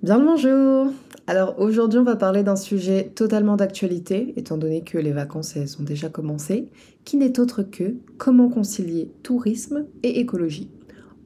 [0.00, 0.92] Bien le bonjour
[1.26, 5.76] Alors aujourd'hui on va parler d'un sujet totalement d'actualité, étant donné que les vacances elles
[5.80, 6.68] ont déjà commencé,
[7.04, 10.70] qui n'est autre que comment concilier tourisme et écologie.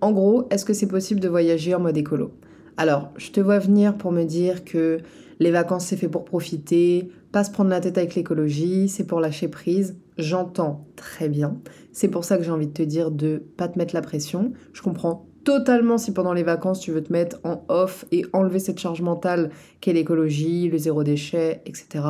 [0.00, 2.32] En gros, est-ce que c'est possible de voyager en mode écolo?
[2.78, 5.00] Alors, je te vois venir pour me dire que
[5.38, 9.20] les vacances c'est fait pour profiter, pas se prendre la tête avec l'écologie, c'est pour
[9.20, 9.98] lâcher prise.
[10.16, 11.60] J'entends très bien.
[11.92, 14.54] C'est pour ça que j'ai envie de te dire de pas te mettre la pression.
[14.72, 18.58] Je comprends totalement si pendant les vacances tu veux te mettre en off et enlever
[18.58, 22.04] cette charge mentale qu'est l'écologie, le zéro déchet, etc.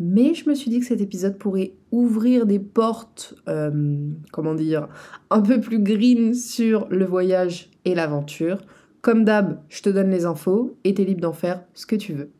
[0.00, 4.88] Mais je me suis dit que cet épisode pourrait ouvrir des portes, euh, comment dire,
[5.30, 8.58] un peu plus green sur le voyage et l'aventure.
[9.02, 12.12] Comme d'hab, je te donne les infos et t'es libre d'en faire ce que tu
[12.12, 12.30] veux.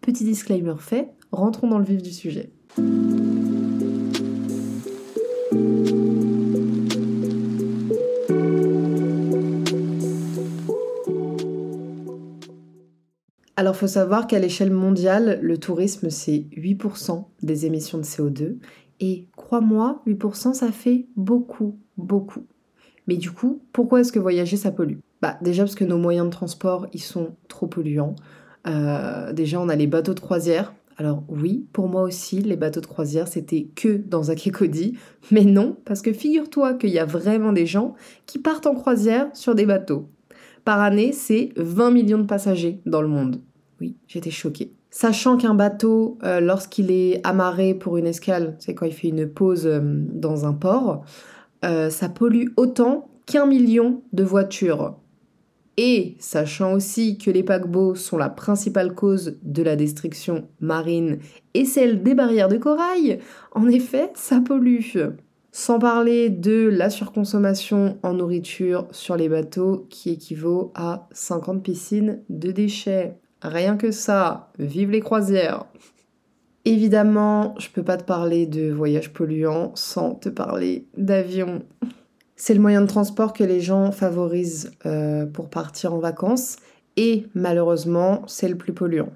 [0.00, 2.50] Petit disclaimer fait, rentrons dans le vif du sujet.
[13.78, 18.56] Faut savoir qu'à l'échelle mondiale, le tourisme, c'est 8% des émissions de CO2.
[19.00, 22.44] Et crois-moi, 8%, ça fait beaucoup, beaucoup.
[23.06, 24.98] Mais du coup, pourquoi est-ce que voyager, ça pollue?
[25.22, 28.16] Bah, déjà parce que nos moyens de transport, ils sont trop polluants.
[28.66, 30.74] Euh, déjà, on a les bateaux de croisière.
[30.96, 34.98] Alors oui, pour moi aussi, les bateaux de croisière, c'était que dans un Akekodi.
[35.30, 37.94] Mais non, parce que figure-toi qu'il y a vraiment des gens
[38.26, 40.08] qui partent en croisière sur des bateaux.
[40.64, 43.40] Par année, c'est 20 millions de passagers dans le monde.
[43.80, 44.72] Oui, j'étais choquée.
[44.90, 49.28] Sachant qu'un bateau, euh, lorsqu'il est amarré pour une escale, c'est quand il fait une
[49.28, 51.04] pause euh, dans un port,
[51.64, 54.96] euh, ça pollue autant qu'un million de voitures.
[55.76, 61.18] Et sachant aussi que les paquebots sont la principale cause de la destruction marine
[61.54, 63.20] et celle des barrières de corail,
[63.52, 64.80] en effet, ça pollue.
[65.52, 72.22] Sans parler de la surconsommation en nourriture sur les bateaux qui équivaut à 50 piscines
[72.28, 73.16] de déchets.
[73.42, 75.66] Rien que ça, vive les croisières.
[76.64, 81.62] Évidemment, je peux pas te parler de voyage polluant sans te parler d'avion.
[82.36, 86.56] C'est le moyen de transport que les gens favorisent euh, pour partir en vacances
[86.96, 89.12] et malheureusement, c'est le plus polluant.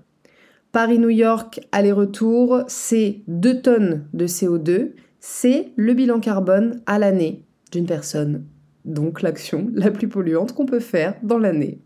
[0.70, 4.92] Paris-New York, aller-retour, c'est 2 tonnes de CO2.
[5.20, 8.46] C'est le bilan carbone à l'année d'une personne.
[8.84, 11.80] Donc l'action la plus polluante qu'on peut faire dans l'année.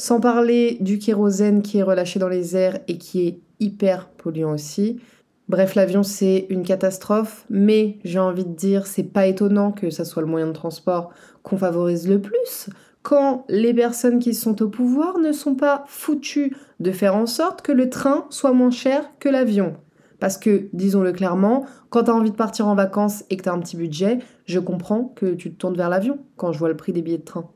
[0.00, 4.54] Sans parler du kérosène qui est relâché dans les airs et qui est hyper polluant
[4.54, 4.98] aussi.
[5.46, 10.06] Bref, l'avion c'est une catastrophe, mais j'ai envie de dire, c'est pas étonnant que ça
[10.06, 11.10] soit le moyen de transport
[11.42, 12.70] qu'on favorise le plus
[13.02, 17.60] quand les personnes qui sont au pouvoir ne sont pas foutues de faire en sorte
[17.60, 19.76] que le train soit moins cher que l'avion.
[20.18, 23.50] Parce que, disons-le clairement, quand tu as envie de partir en vacances et que tu
[23.50, 26.70] as un petit budget, je comprends que tu te tournes vers l'avion quand je vois
[26.70, 27.50] le prix des billets de train.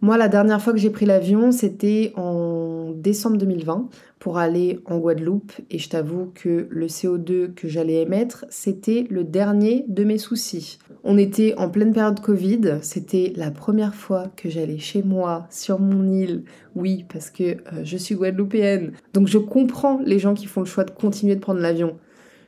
[0.00, 3.88] Moi, la dernière fois que j'ai pris l'avion, c'était en décembre 2020
[4.20, 5.52] pour aller en Guadeloupe.
[5.72, 10.78] Et je t'avoue que le CO2 que j'allais émettre, c'était le dernier de mes soucis.
[11.02, 12.78] On était en pleine période Covid.
[12.80, 16.44] C'était la première fois que j'allais chez moi, sur mon île.
[16.76, 18.92] Oui, parce que euh, je suis guadeloupéenne.
[19.14, 21.96] Donc je comprends les gens qui font le choix de continuer de prendre l'avion.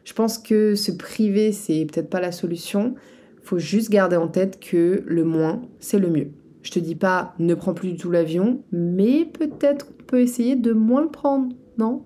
[0.04, 2.94] Je pense que se priver, c'est peut-être pas la solution.
[3.42, 6.28] Faut juste garder en tête que le moins, c'est le mieux.
[6.62, 10.56] Je te dis pas ne prends plus du tout l'avion, mais peut-être qu'on peut essayer
[10.56, 12.02] de moins le prendre, non?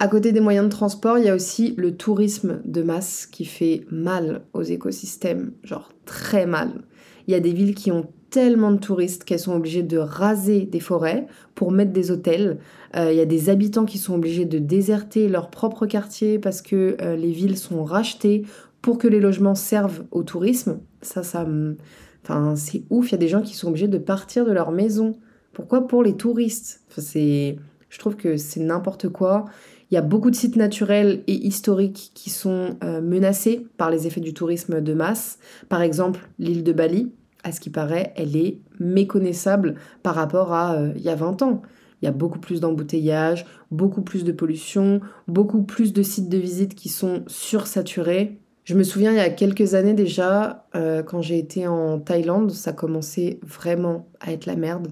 [0.00, 3.44] À côté des moyens de transport, il y a aussi le tourisme de masse qui
[3.44, 6.82] fait mal aux écosystèmes, genre très mal.
[7.26, 10.66] Il y a des villes qui ont tellement de touristes qu'elles sont obligées de raser
[10.66, 12.58] des forêts pour mettre des hôtels.
[12.94, 16.62] Euh, il y a des habitants qui sont obligés de déserter leur propre quartier parce
[16.62, 18.44] que euh, les villes sont rachetées
[18.82, 20.80] pour que les logements servent au tourisme.
[21.02, 21.46] Ça, ça
[22.22, 24.70] Enfin, c'est ouf, il y a des gens qui sont obligés de partir de leur
[24.70, 25.18] maison.
[25.52, 26.82] Pourquoi pour les touristes?
[26.96, 27.56] C'est,
[27.88, 29.46] Je trouve que c'est n'importe quoi.
[29.90, 34.06] Il y a beaucoup de sites naturels et historiques qui sont euh, menacés par les
[34.06, 35.38] effets du tourisme de masse.
[35.70, 37.10] Par exemple, l'île de Bali,
[37.42, 41.40] à ce qui paraît, elle est méconnaissable par rapport à euh, il y a 20
[41.42, 41.62] ans.
[42.02, 46.38] Il y a beaucoup plus d'embouteillages, beaucoup plus de pollution, beaucoup plus de sites de
[46.38, 48.38] visite qui sont sursaturés.
[48.68, 52.50] Je me souviens il y a quelques années déjà, euh, quand j'ai été en Thaïlande,
[52.50, 54.88] ça commençait vraiment à être la merde.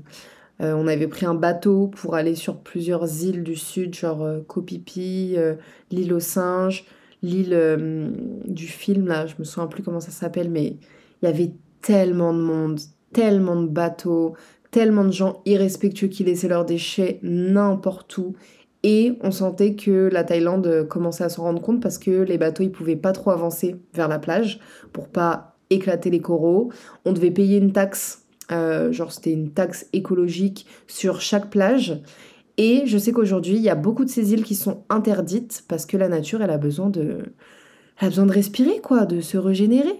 [0.63, 4.41] Euh, on avait pris un bateau pour aller sur plusieurs îles du sud, genre euh,
[4.41, 5.57] Kopipi, euh,
[5.91, 6.87] l'île aux singes,
[7.21, 8.15] l'île
[8.47, 10.79] du film, là, je me souviens plus comment ça s'appelle, mais
[11.21, 11.53] il y avait
[11.83, 12.81] tellement de monde,
[13.13, 14.37] tellement de bateaux,
[14.71, 18.37] tellement de gens irrespectueux qui laissaient leurs déchets n'importe où.
[18.89, 22.63] Et on sentait que la Thaïlande commençait à s'en rendre compte parce que les bateaux,
[22.63, 24.61] ils pouvaient pas trop avancer vers la plage
[24.93, 26.71] pour pas éclater les coraux.
[27.05, 32.01] On devait payer une taxe euh, genre c'était une taxe écologique sur chaque plage.
[32.59, 35.85] Et je sais qu'aujourd'hui, il y a beaucoup de ces îles qui sont interdites parce
[35.85, 37.19] que la nature, elle a besoin de,
[37.99, 39.99] a besoin de respirer, quoi, de se régénérer.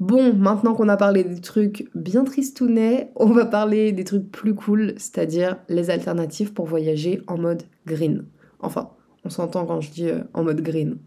[0.00, 4.54] Bon, maintenant qu'on a parlé des trucs bien tristounets, on va parler des trucs plus
[4.54, 8.24] cool, c'est-à-dire les alternatives pour voyager en mode green.
[8.58, 8.90] Enfin,
[9.24, 10.98] on s'entend quand je dis euh, en mode green.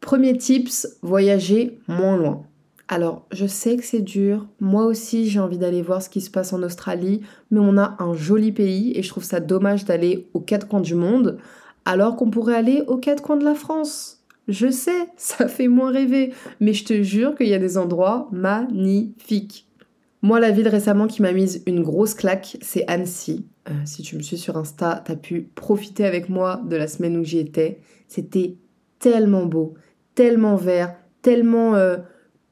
[0.00, 2.46] Premier tips, voyager moins loin.
[2.88, 4.46] Alors, je sais que c'est dur.
[4.60, 7.96] Moi aussi, j'ai envie d'aller voir ce qui se passe en Australie, mais on a
[7.98, 11.38] un joli pays et je trouve ça dommage d'aller aux quatre coins du monde
[11.86, 14.24] alors qu'on pourrait aller aux quatre coins de la France.
[14.48, 18.28] Je sais, ça fait moins rêver, mais je te jure qu'il y a des endroits
[18.32, 19.68] magnifiques.
[20.22, 23.46] Moi, la ville récemment qui m'a mise une grosse claque, c'est Annecy.
[23.68, 27.16] Euh, si tu me suis sur Insta, t'as pu profiter avec moi de la semaine
[27.18, 27.80] où j'y étais.
[28.08, 28.56] C'était
[28.98, 29.74] tellement beau
[30.14, 31.98] tellement vert, tellement euh,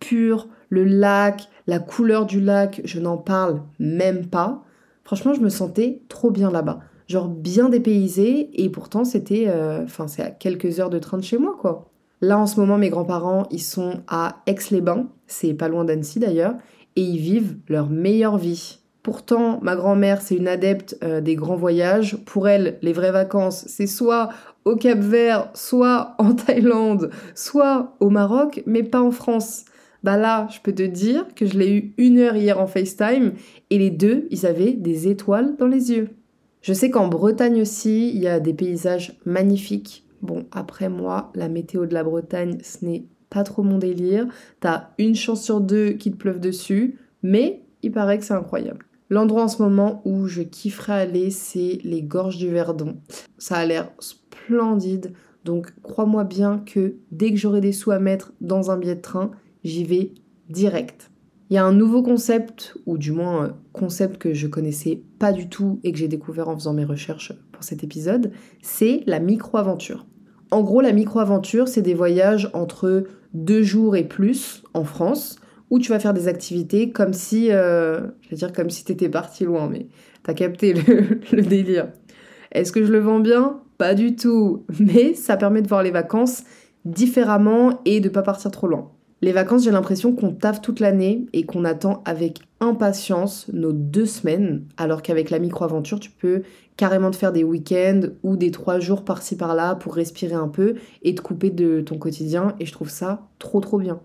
[0.02, 4.64] pur, le lac, la couleur du lac, je n'en parle même pas.
[5.04, 6.80] Franchement, je me sentais trop bien là-bas.
[7.06, 11.22] Genre bien dépaysé et pourtant c'était euh, enfin c'est à quelques heures de train de
[11.22, 11.90] chez moi quoi.
[12.20, 16.54] Là en ce moment mes grands-parents, ils sont à Aix-les-Bains, c'est pas loin d'Annecy d'ailleurs,
[16.96, 18.78] et ils vivent leur meilleure vie.
[19.02, 22.18] Pourtant, ma grand-mère, c'est une adepte euh, des grands voyages.
[22.24, 24.28] Pour elle, les vraies vacances, c'est soit
[24.64, 29.64] au Cap Vert, soit en Thaïlande, soit au Maroc, mais pas en France.
[30.02, 33.32] Bah là, je peux te dire que je l'ai eu une heure hier en FaceTime
[33.70, 36.10] et les deux, ils avaient des étoiles dans les yeux.
[36.60, 40.06] Je sais qu'en Bretagne aussi, il y a des paysages magnifiques.
[40.20, 44.26] Bon, après moi, la météo de la Bretagne, ce n'est pas trop mon délire.
[44.60, 48.86] T'as une chance sur deux qu'il te pleuve dessus, mais il paraît que c'est incroyable.
[49.10, 52.96] L'endroit en ce moment où je kifferais aller, c'est les gorges du Verdon.
[53.38, 55.12] Ça a l'air splendide,
[55.44, 59.00] donc crois-moi bien que dès que j'aurai des sous à mettre dans un billet de
[59.00, 59.32] train,
[59.64, 60.12] j'y vais
[60.48, 61.10] direct.
[61.50, 65.32] Il y a un nouveau concept, ou du moins un concept que je connaissais pas
[65.32, 68.32] du tout et que j'ai découvert en faisant mes recherches pour cet épisode,
[68.62, 70.06] c'est la micro-aventure.
[70.50, 73.04] En gros, la micro-aventure, c'est des voyages entre
[73.34, 75.36] deux jours et plus en France,
[75.70, 79.08] où tu vas faire des activités comme si, euh, je vais dire comme si t'étais
[79.08, 79.88] parti loin, mais
[80.22, 81.88] t'as capté le, délire.
[82.50, 83.60] Est-ce que je le vends bien?
[83.78, 86.44] Pas du tout, mais ça permet de voir les vacances
[86.84, 88.90] différemment et de pas partir trop loin.
[89.24, 94.04] Les vacances, j'ai l'impression qu'on taffe toute l'année et qu'on attend avec impatience nos deux
[94.04, 96.42] semaines, alors qu'avec la micro-aventure, tu peux
[96.76, 100.74] carrément te faire des week-ends ou des trois jours par-ci par-là pour respirer un peu
[101.02, 102.56] et te couper de ton quotidien.
[102.58, 104.00] Et je trouve ça trop trop bien.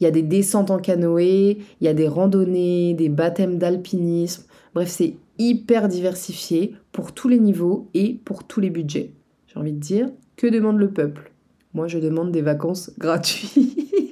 [0.00, 4.44] Il y a des descentes en canoë, il y a des randonnées, des baptêmes d'alpinisme.
[4.74, 9.12] Bref, c'est hyper diversifié pour tous les niveaux et pour tous les budgets.
[9.48, 11.30] J'ai envie de dire, que demande le peuple?
[11.74, 14.05] Moi, je demande des vacances gratuites.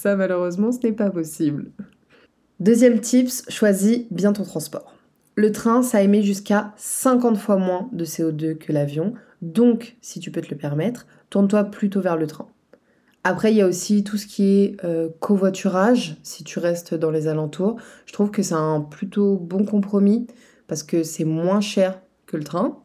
[0.00, 1.72] Ça, malheureusement, ce n'est pas possible.
[2.58, 4.94] Deuxième tips, choisis bien ton transport.
[5.34, 10.30] Le train, ça émet jusqu'à 50 fois moins de CO2 que l'avion, donc si tu
[10.30, 12.48] peux te le permettre, tourne-toi plutôt vers le train.
[13.24, 17.10] Après, il y a aussi tout ce qui est euh, covoiturage, si tu restes dans
[17.10, 17.76] les alentours.
[18.06, 20.26] Je trouve que c'est un plutôt bon compromis
[20.66, 22.78] parce que c'est moins cher que le train.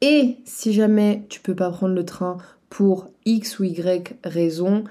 [0.00, 2.38] Et si jamais tu peux pas prendre le train
[2.70, 4.84] pour X ou Y raison,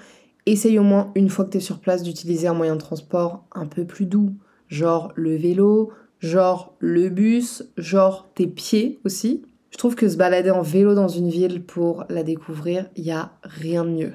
[0.45, 3.45] essaye au moins une fois que tu es sur place d'utiliser un moyen de transport
[3.53, 4.35] un peu plus doux,
[4.67, 9.43] genre le vélo, genre le bus, genre tes pieds aussi.
[9.71, 13.11] Je trouve que se balader en vélo dans une ville pour la découvrir, il n'y
[13.11, 14.13] a rien de mieux.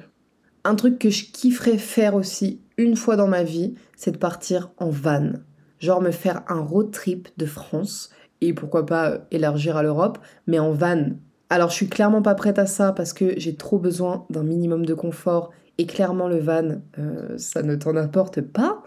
[0.63, 4.69] Un truc que je kifferais faire aussi une fois dans ma vie, c'est de partir
[4.77, 5.31] en van.
[5.79, 8.09] Genre me faire un road trip de France
[8.41, 11.11] et pourquoi pas euh, élargir à l'Europe, mais en van.
[11.49, 14.85] Alors je suis clairement pas prête à ça parce que j'ai trop besoin d'un minimum
[14.85, 18.83] de confort et clairement le van, euh, ça ne t'en apporte pas,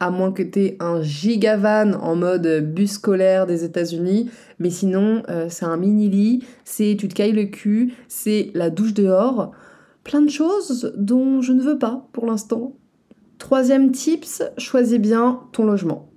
[0.00, 4.30] à moins que t'aies un giga van en mode bus scolaire des États-Unis.
[4.58, 8.70] Mais sinon, euh, c'est un mini lit, c'est tu te cailles le cul, c'est la
[8.70, 9.52] douche dehors
[10.04, 12.76] plein de choses dont je ne veux pas pour l'instant.
[13.38, 16.08] Troisième tips, choisis bien ton logement.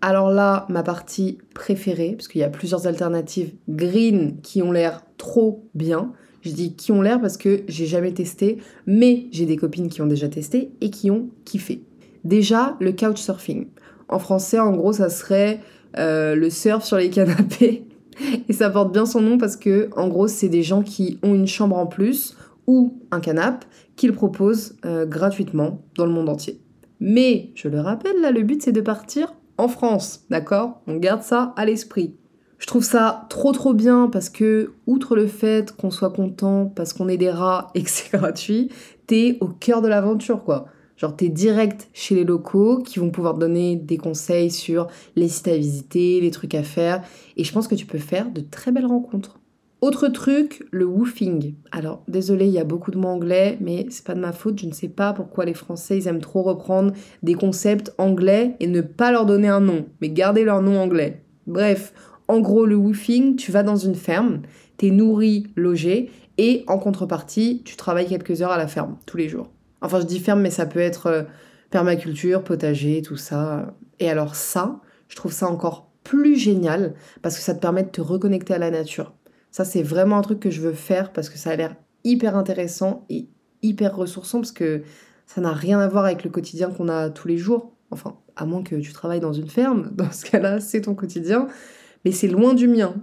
[0.00, 5.02] Alors là, ma partie préférée, parce qu'il y a plusieurs alternatives green qui ont l'air
[5.16, 6.12] trop bien.
[6.42, 10.02] Je dis qui ont l'air parce que j'ai jamais testé, mais j'ai des copines qui
[10.02, 11.84] ont déjà testé et qui ont kiffé.
[12.24, 13.66] Déjà, le couchsurfing.
[14.08, 15.60] En français, en gros, ça serait
[15.98, 17.86] euh, le surf sur les canapés.
[18.48, 21.34] Et ça porte bien son nom parce que, en gros, c'est des gens qui ont
[21.34, 26.60] une chambre en plus ou un canapé qu'ils proposent euh, gratuitement dans le monde entier.
[27.00, 30.82] Mais, je le rappelle, là, le but c'est de partir en France, d'accord?
[30.86, 32.14] On garde ça à l'esprit.
[32.62, 36.92] Je trouve ça trop trop bien parce que, outre le fait qu'on soit content parce
[36.92, 38.70] qu'on est des rats et que c'est gratuit,
[39.08, 40.66] t'es au cœur de l'aventure, quoi.
[40.96, 45.26] Genre, t'es direct chez les locaux qui vont pouvoir te donner des conseils sur les
[45.26, 47.02] sites à visiter, les trucs à faire.
[47.36, 49.40] Et je pense que tu peux faire de très belles rencontres.
[49.80, 51.56] Autre truc, le woofing.
[51.72, 54.60] Alors, désolé, il y a beaucoup de mots anglais, mais c'est pas de ma faute.
[54.60, 56.92] Je ne sais pas pourquoi les Français, ils aiment trop reprendre
[57.24, 61.24] des concepts anglais et ne pas leur donner un nom, mais garder leur nom anglais.
[61.48, 61.92] Bref,
[62.28, 64.42] en gros, le woofing, tu vas dans une ferme,
[64.76, 69.28] t'es nourri, logé, et en contrepartie, tu travailles quelques heures à la ferme, tous les
[69.28, 69.50] jours.
[69.80, 71.22] Enfin, je dis ferme, mais ça peut être euh,
[71.70, 73.74] permaculture, potager, tout ça.
[73.98, 77.88] Et alors ça, je trouve ça encore plus génial parce que ça te permet de
[77.88, 79.14] te reconnecter à la nature.
[79.50, 82.36] Ça, c'est vraiment un truc que je veux faire parce que ça a l'air hyper
[82.36, 83.28] intéressant et
[83.62, 84.82] hyper ressourçant parce que
[85.26, 87.72] ça n'a rien à voir avec le quotidien qu'on a tous les jours.
[87.90, 91.48] Enfin, à moins que tu travailles dans une ferme, dans ce cas-là, c'est ton quotidien,
[92.04, 92.94] mais c'est loin du mien.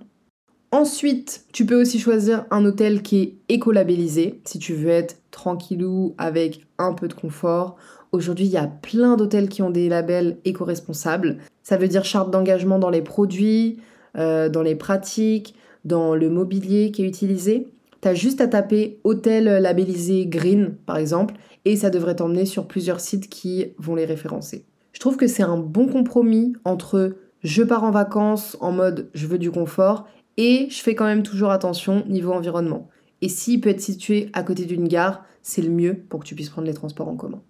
[0.72, 6.14] Ensuite, tu peux aussi choisir un hôtel qui est écolabellisé si tu veux être tranquillou
[6.20, 7.76] avec un peu de confort.
[8.12, 11.40] Aujourd'hui, il y a plein d'hôtels qui ont des labels éco-responsables.
[11.64, 13.80] Ça veut dire charte d'engagement dans les produits,
[14.16, 17.68] euh, dans les pratiques, dans le mobilier qui est utilisé.
[18.02, 21.34] Tu as juste à taper hôtel labellisé green, par exemple,
[21.66, 24.66] et ça devrait t'emmener sur plusieurs sites qui vont les référencer.
[24.94, 29.28] Je trouve que c'est un bon compromis entre je pars en vacances en mode je
[29.28, 32.90] veux du confort et je fais quand même toujours attention niveau environnement.
[33.22, 36.36] Et s'il peut être situé à côté d'une gare, c'est le mieux pour que tu
[36.36, 37.42] puisses prendre les transports en commun.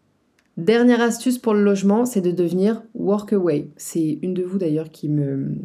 [0.58, 3.70] Dernière astuce pour le logement, c'est de devenir workaway.
[3.78, 5.56] C'est une de vous d'ailleurs qui me,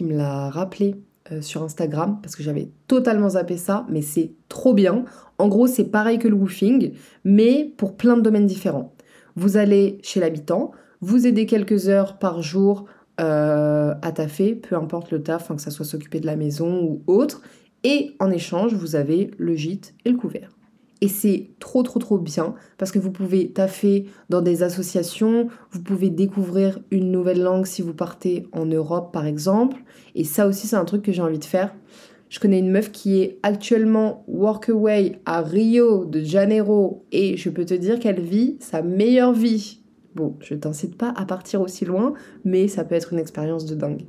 [0.00, 0.94] l'a rappelé
[1.32, 5.04] euh, sur Instagram parce que j'avais totalement zappé ça, mais c'est trop bien.
[5.38, 6.92] En gros, c'est pareil que le woofing,
[7.24, 8.94] mais pour plein de domaines différents.
[9.34, 10.70] Vous allez chez l'habitant,
[11.00, 12.84] vous aidez quelques heures par jour
[13.20, 17.02] euh, à taffer, peu importe le taf, que ça soit s'occuper de la maison ou
[17.06, 17.42] autre.
[17.84, 20.58] Et en échange, vous avez le gîte et le couvert.
[21.00, 25.80] Et c'est trop trop trop bien parce que vous pouvez taffer dans des associations, vous
[25.80, 29.80] pouvez découvrir une nouvelle langue si vous partez en Europe par exemple.
[30.16, 31.72] Et ça aussi c'est un truc que j'ai envie de faire.
[32.28, 37.64] Je connais une meuf qui est actuellement workaway à Rio de Janeiro et je peux
[37.64, 39.80] te dire qu'elle vit sa meilleure vie.
[40.18, 42.12] Bon, je t'incite pas à partir aussi loin,
[42.44, 44.04] mais ça peut être une expérience de dingue.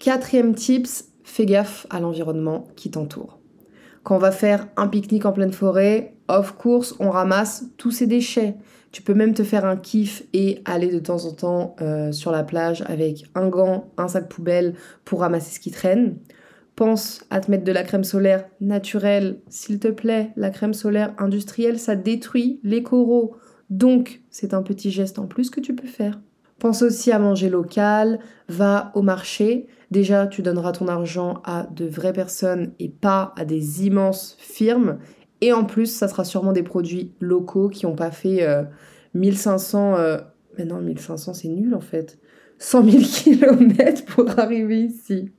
[0.00, 3.38] Quatrième tips, fais gaffe à l'environnement qui t'entoure.
[4.02, 8.08] Quand on va faire un pique-nique en pleine forêt, off course, on ramasse tous ces
[8.08, 8.56] déchets.
[8.90, 12.32] Tu peux même te faire un kiff et aller de temps en temps euh, sur
[12.32, 16.16] la plage avec un gant, un sac poubelle pour ramasser ce qui traîne.
[16.74, 20.30] Pense à te mettre de la crème solaire naturelle, s'il te plaît.
[20.36, 23.36] La crème solaire industrielle, ça détruit les coraux.
[23.68, 26.20] Donc, c'est un petit geste en plus que tu peux faire.
[26.58, 28.18] Pense aussi à manger local,
[28.48, 29.66] va au marché.
[29.90, 34.98] Déjà, tu donneras ton argent à de vraies personnes et pas à des immenses firmes.
[35.40, 38.46] Et en plus, ça sera sûrement des produits locaux qui n'ont pas fait
[39.14, 39.94] 1500...
[39.94, 40.20] Euh, euh,
[40.56, 42.18] mais non, 1500, c'est nul en fait.
[42.58, 45.30] 100 000 km pour arriver ici.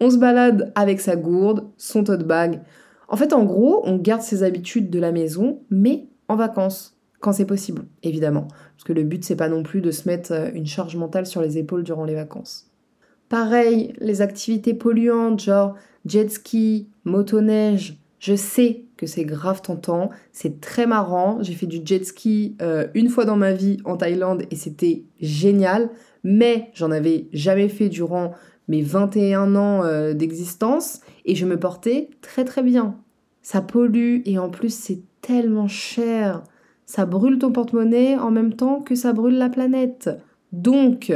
[0.00, 2.60] On se balade avec sa gourde, son tote bag.
[3.08, 7.32] En fait, en gros, on garde ses habitudes de la maison, mais en vacances, quand
[7.32, 8.48] c'est possible, évidemment.
[8.76, 11.26] Parce que le but, c'est pas non plus de se mettre euh, une charge mentale
[11.26, 12.70] sur les épaules durant les vacances.
[13.28, 15.74] Pareil, les activités polluantes, genre
[16.06, 21.38] jet ski, motoneige, je sais que c'est grave tentant, c'est très marrant.
[21.40, 25.04] J'ai fait du jet ski euh, une fois dans ma vie en Thaïlande et c'était
[25.20, 25.90] génial,
[26.24, 28.32] mais j'en avais jamais fait durant
[28.66, 32.96] mes 21 ans euh, d'existence et je me portais très très bien.
[33.42, 36.42] Ça pollue et en plus c'est tellement cher.
[36.86, 40.10] Ça brûle ton porte-monnaie en même temps que ça brûle la planète.
[40.52, 41.12] Donc,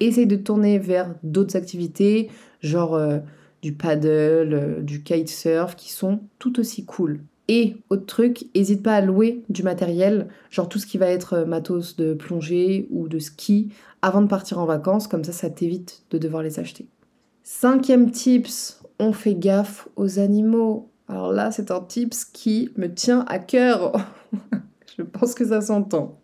[0.00, 2.28] essaye de tourner vers d'autres activités,
[2.60, 3.18] genre euh,
[3.66, 7.18] du paddle, euh, du kitesurf, qui sont tout aussi cool.
[7.48, 11.32] Et autre truc, n'hésite pas à louer du matériel, genre tout ce qui va être
[11.32, 15.50] euh, matos de plongée ou de ski, avant de partir en vacances, comme ça ça
[15.50, 16.86] t'évite de devoir les acheter.
[17.42, 20.92] Cinquième tips, on fait gaffe aux animaux.
[21.08, 23.94] Alors là, c'est un tips qui me tient à cœur.
[24.96, 26.20] Je pense que ça s'entend.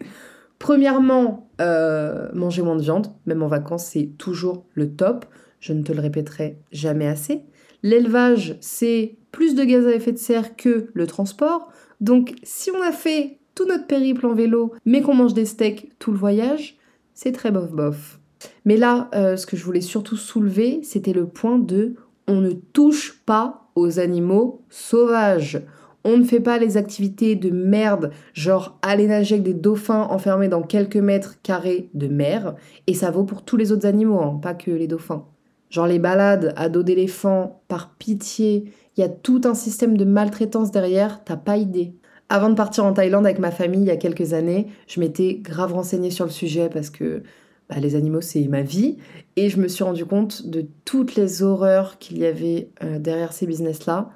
[0.60, 5.26] Premièrement, euh, manger moins de viande, même en vacances, c'est toujours le top.
[5.62, 7.42] Je ne te le répéterai jamais assez.
[7.84, 11.70] L'élevage, c'est plus de gaz à effet de serre que le transport.
[12.00, 15.92] Donc, si on a fait tout notre périple en vélo, mais qu'on mange des steaks
[16.00, 16.78] tout le voyage,
[17.14, 18.18] c'est très bof bof.
[18.64, 21.94] Mais là, euh, ce que je voulais surtout soulever, c'était le point de
[22.26, 25.62] on ne touche pas aux animaux sauvages.
[26.02, 30.48] On ne fait pas les activités de merde, genre aller nager avec des dauphins enfermés
[30.48, 32.56] dans quelques mètres carrés de mer.
[32.88, 35.28] Et ça vaut pour tous les autres animaux, hein, pas que les dauphins.
[35.72, 40.04] Genre les balades à dos d'éléphant, par pitié, il y a tout un système de
[40.04, 41.94] maltraitance derrière, t'as pas idée.
[42.28, 45.36] Avant de partir en Thaïlande avec ma famille il y a quelques années, je m'étais
[45.36, 47.22] grave renseignée sur le sujet parce que
[47.70, 48.98] bah, les animaux c'est ma vie
[49.36, 53.32] et je me suis rendu compte de toutes les horreurs qu'il y avait euh, derrière
[53.32, 54.10] ces business-là.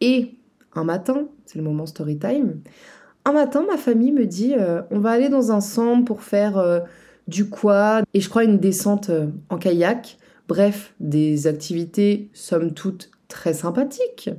[0.00, 0.36] Et
[0.76, 2.60] un matin, c'est le moment story time,
[3.24, 6.56] un matin ma famille me dit euh, on va aller dans un centre pour faire
[6.56, 6.78] euh,
[7.26, 9.10] du quad et je crois une descente
[9.48, 10.16] en kayak.
[10.50, 14.30] Bref, des activités somme toute très sympathiques.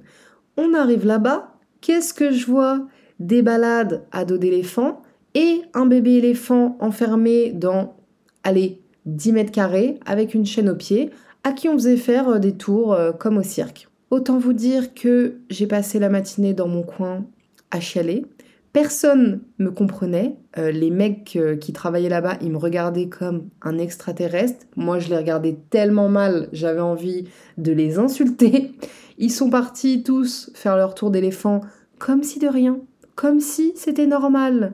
[0.57, 2.85] On arrive là-bas, qu'est-ce que je vois?
[3.21, 5.03] Des balades à dos d'éléphant
[5.35, 7.95] et un bébé éléphant enfermé dans
[8.43, 11.11] allez, 10 mètres carrés avec une chaîne au pied,
[11.45, 13.87] à qui on faisait faire euh, des tours euh, comme au cirque.
[14.09, 17.23] Autant vous dire que j'ai passé la matinée dans mon coin
[17.71, 18.25] à chialer.
[18.73, 20.37] Personne me comprenait.
[20.57, 24.65] Euh, les mecs qui travaillaient là-bas, ils me regardaient comme un extraterrestre.
[24.77, 27.25] Moi, je les regardais tellement mal, j'avais envie
[27.57, 28.71] de les insulter.
[29.17, 31.61] Ils sont partis tous faire leur tour d'éléphant
[31.99, 32.79] comme si de rien,
[33.15, 34.73] comme si c'était normal.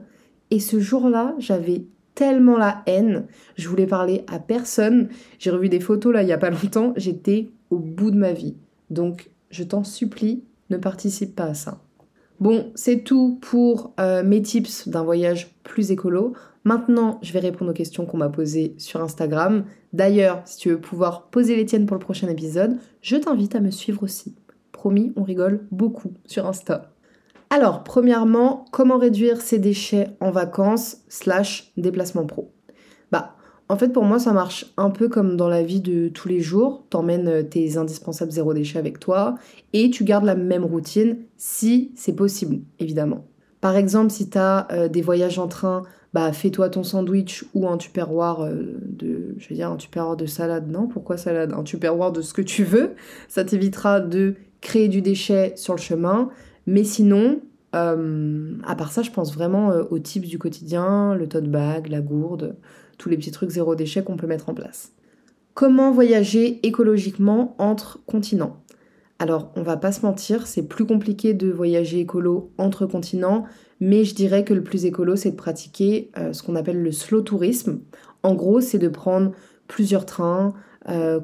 [0.52, 1.84] Et ce jour-là, j'avais
[2.16, 3.26] tellement la haine.
[3.58, 5.10] Je voulais parler à personne.
[5.38, 6.94] J'ai revu des photos là il y a pas longtemps.
[6.96, 8.56] J'étais au bout de ma vie.
[8.90, 11.82] Donc je t'en supplie, ne participe pas à ça.
[12.40, 16.34] Bon, c'est tout pour euh, mes tips d'un voyage plus écolo.
[16.64, 19.66] Maintenant, je vais répondre aux questions qu'on m'a posées sur Instagram.
[19.94, 23.60] D'ailleurs, si tu veux pouvoir poser les tiennes pour le prochain épisode, je t'invite à
[23.60, 24.36] me suivre aussi.
[24.72, 26.92] Promis, on rigole beaucoup sur Insta.
[27.50, 32.52] Alors, premièrement, comment réduire ses déchets en vacances slash déplacement pro?
[33.70, 36.40] En fait, pour moi, ça marche un peu comme dans la vie de tous les
[36.40, 36.86] jours.
[36.90, 39.36] T'emmènes euh, tes indispensables zéro déchet avec toi
[39.74, 43.26] et tu gardes la même routine si c'est possible, évidemment.
[43.60, 47.76] Par exemple, si t'as euh, des voyages en train, bah fais-toi ton sandwich ou un
[47.78, 50.72] tupperware euh, de, je veux dire, un tupperware de salade.
[50.72, 51.52] Non, pourquoi salade?
[51.52, 52.92] Un tupperware de ce que tu veux.
[53.28, 56.30] Ça t'évitera de créer du déchet sur le chemin.
[56.68, 57.42] Mais sinon,
[57.74, 62.56] à part ça, je pense vraiment aux tips du quotidien, le tote bag, la gourde,
[62.98, 64.92] tous les petits trucs zéro déchet qu'on peut mettre en place.
[65.54, 68.58] Comment voyager écologiquement entre continents?
[69.20, 73.46] Alors, on va pas se mentir, c'est plus compliqué de voyager écolo entre continents,
[73.80, 76.92] mais je dirais que le plus écolo, c'est de pratiquer euh, ce qu'on appelle le
[76.92, 77.80] slow tourisme.
[78.22, 79.32] En gros, c'est de prendre
[79.68, 80.54] plusieurs trains,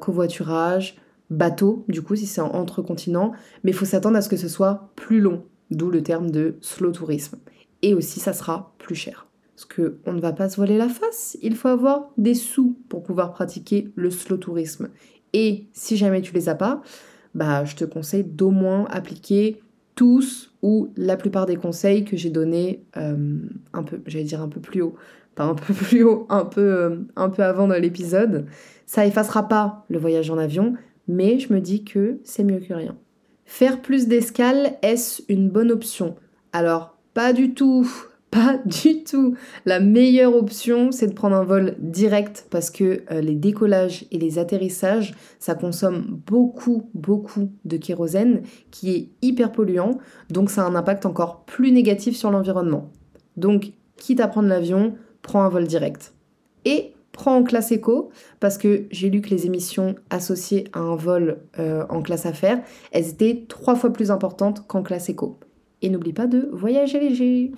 [0.00, 0.96] covoiturage,
[1.30, 3.32] bateau, du coup, si c'est entre continents,
[3.62, 6.56] mais il faut s'attendre à ce que ce soit plus long, d'où le terme de
[6.60, 7.38] slow tourisme.
[7.82, 9.26] Et aussi, ça sera plus cher.
[9.54, 13.02] Parce qu'on ne va pas se voiler la face, il faut avoir des sous pour
[13.02, 14.88] pouvoir pratiquer le slow tourisme.
[15.32, 16.82] Et si jamais tu les as pas,
[17.34, 19.60] bah, je te conseille d'au moins appliquer
[19.94, 23.38] tous ou la plupart des conseils que j'ai donnés euh,
[23.72, 24.94] un peu, j'allais dire un peu plus haut,
[25.34, 26.26] pas un peu plus haut,
[26.58, 28.46] euh, un peu avant dans l'épisode.
[28.86, 30.74] Ça effacera pas le voyage en avion,
[31.06, 32.96] mais je me dis que c'est mieux que rien.
[33.44, 36.16] Faire plus d'escales, est-ce une bonne option?
[36.52, 37.88] Alors, pas du tout,
[38.34, 39.36] pas du tout.
[39.64, 44.18] La meilleure option, c'est de prendre un vol direct parce que euh, les décollages et
[44.18, 49.98] les atterrissages, ça consomme beaucoup, beaucoup de kérosène qui est hyper polluant,
[50.30, 52.90] donc ça a un impact encore plus négatif sur l'environnement.
[53.36, 56.12] Donc, quitte à prendre l'avion, prends un vol direct.
[56.64, 60.96] Et prends en classe éco, parce que j'ai lu que les émissions associées à un
[60.96, 65.38] vol euh, en classe affaires, elles étaient trois fois plus importantes qu'en classe éco.
[65.82, 67.52] Et n'oublie pas de voyager léger.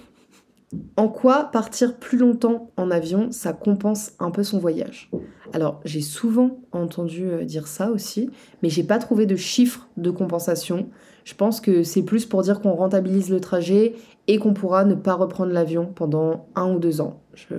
[0.96, 5.10] En quoi partir plus longtemps en avion, ça compense un peu son voyage?
[5.52, 8.30] Alors, j'ai souvent entendu euh, dire ça aussi,
[8.62, 10.88] mais j'ai pas trouvé de chiffre de compensation.
[11.24, 13.94] Je pense que c'est plus pour dire qu'on rentabilise le trajet
[14.26, 17.20] et qu'on pourra ne pas reprendre l'avion pendant un ou deux ans.
[17.34, 17.54] Je,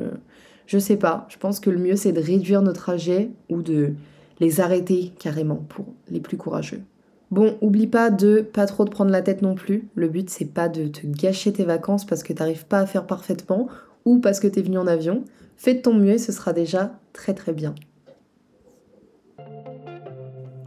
[0.66, 3.94] je sais pas, je pense que le mieux c'est de réduire nos trajets ou de
[4.40, 6.82] les arrêter carrément pour les plus courageux.
[7.30, 9.88] Bon, oublie pas de pas trop te prendre la tête non plus.
[9.96, 13.06] Le but c'est pas de te gâcher tes vacances parce que t'arrives pas à faire
[13.06, 13.68] parfaitement
[14.06, 15.24] ou parce que t'es venu en avion.
[15.58, 17.76] Fais de ton mieux et ce sera déjà très très bien.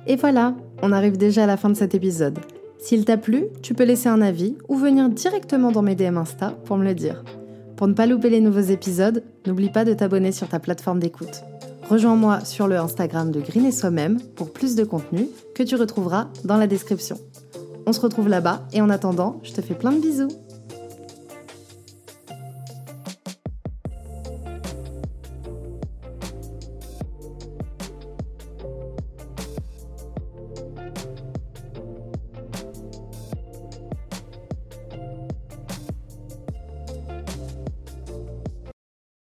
[0.06, 2.38] Et voilà, on arrive déjà à la fin de cet épisode.
[2.78, 6.52] S'il t'a plu, tu peux laisser un avis ou venir directement dans mes DM Insta
[6.64, 7.24] pour me le dire.
[7.76, 11.44] Pour ne pas louper les nouveaux épisodes, n'oublie pas de t'abonner sur ta plateforme d'écoute.
[11.90, 15.26] Rejoins-moi sur le Instagram de Green et Soi-même pour plus de contenu
[15.56, 17.18] que tu retrouveras dans la description.
[17.84, 20.28] On se retrouve là-bas et en attendant, je te fais plein de bisous.